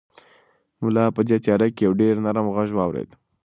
ملا 0.81 1.05
په 1.15 1.21
دې 1.27 1.37
تیاره 1.43 1.67
کې 1.75 1.81
یو 1.87 1.93
ډېر 2.01 2.13
نرم 2.25 2.47
غږ 2.55 2.69
واورېد. 2.75 3.09